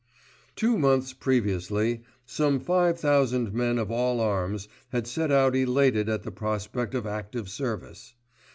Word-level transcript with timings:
Two 0.55 0.79
months 0.79 1.13
previously, 1.13 2.01
some 2.25 2.59
five 2.59 2.97
thousand 2.99 3.53
men 3.53 3.77
of 3.77 3.91
all 3.91 4.19
arms, 4.19 4.67
had 4.89 5.05
set 5.05 5.31
out 5.31 5.55
elated 5.55 6.09
at 6.09 6.23
the 6.23 6.31
prospect 6.31 6.95
of 6.95 7.05
active 7.05 7.47
service. 7.47 8.15